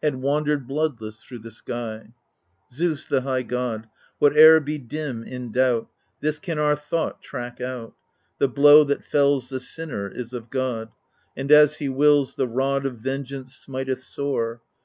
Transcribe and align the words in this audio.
Had 0.00 0.14
wandered 0.22 0.68
bloodless 0.68 1.24
through 1.24 1.40
the 1.40 1.50
sky. 1.50 2.14
Zeus, 2.70 3.04
the 3.08 3.22
high 3.22 3.42
God 3.42 3.86
I— 3.86 3.88
whatever 4.20 4.60
be 4.60 4.78
dim 4.78 5.24
in 5.24 5.50
doubt, 5.50 5.88
This 6.20 6.38
can 6.38 6.56
our 6.56 6.76
thought 6.76 7.20
track 7.20 7.60
out— 7.60 7.94
The 8.38 8.46
blow 8.46 8.84
that 8.84 9.02
fells 9.02 9.48
the 9.48 9.58
sinner 9.58 10.06
is 10.08 10.32
of 10.32 10.50
God, 10.50 10.90
And 11.36 11.50
as 11.50 11.78
he 11.78 11.88
wills, 11.88 12.36
the 12.36 12.46
rod 12.46 12.86
Of 12.86 12.98
vengeance 12.98 13.56
smiteth 13.56 14.04
sore. 14.04 14.62